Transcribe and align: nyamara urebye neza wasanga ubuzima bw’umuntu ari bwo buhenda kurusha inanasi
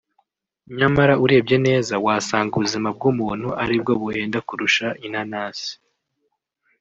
nyamara 0.77 1.13
urebye 1.23 1.57
neza 1.67 1.93
wasanga 2.05 2.51
ubuzima 2.55 2.89
bw’umuntu 2.95 3.47
ari 3.63 3.75
bwo 3.81 3.93
buhenda 4.01 4.37
kurusha 4.47 4.87
inanasi 5.05 5.71